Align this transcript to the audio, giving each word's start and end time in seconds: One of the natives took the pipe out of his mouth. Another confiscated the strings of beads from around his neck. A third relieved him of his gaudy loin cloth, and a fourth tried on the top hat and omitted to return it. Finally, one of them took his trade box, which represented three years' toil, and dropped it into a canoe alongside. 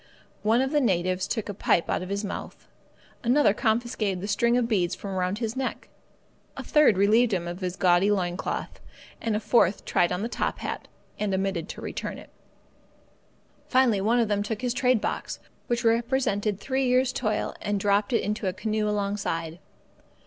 One 0.41 0.61
of 0.61 0.71
the 0.71 0.81
natives 0.81 1.27
took 1.27 1.45
the 1.45 1.53
pipe 1.53 1.87
out 1.87 2.01
of 2.01 2.09
his 2.09 2.23
mouth. 2.23 2.67
Another 3.23 3.53
confiscated 3.53 4.19
the 4.19 4.27
strings 4.27 4.57
of 4.57 4.67
beads 4.67 4.95
from 4.95 5.11
around 5.11 5.37
his 5.37 5.55
neck. 5.55 5.89
A 6.57 6.63
third 6.63 6.97
relieved 6.97 7.33
him 7.33 7.47
of 7.47 7.59
his 7.59 7.75
gaudy 7.75 8.09
loin 8.09 8.35
cloth, 8.35 8.79
and 9.21 9.35
a 9.35 9.39
fourth 9.39 9.85
tried 9.85 10.11
on 10.11 10.23
the 10.23 10.27
top 10.27 10.57
hat 10.57 10.87
and 11.19 11.31
omitted 11.35 11.69
to 11.69 11.81
return 11.81 12.17
it. 12.17 12.31
Finally, 13.67 14.01
one 14.01 14.19
of 14.19 14.27
them 14.27 14.41
took 14.41 14.63
his 14.63 14.73
trade 14.73 15.01
box, 15.01 15.37
which 15.67 15.83
represented 15.85 16.59
three 16.59 16.87
years' 16.87 17.13
toil, 17.13 17.53
and 17.61 17.79
dropped 17.79 18.11
it 18.11 18.23
into 18.23 18.47
a 18.47 18.53
canoe 18.53 18.89
alongside. 18.89 19.59